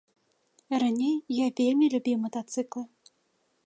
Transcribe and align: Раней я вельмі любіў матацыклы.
Раней 0.85 1.13
я 1.45 1.51
вельмі 1.61 1.93
любіў 1.97 2.17
матацыклы. 2.27 2.83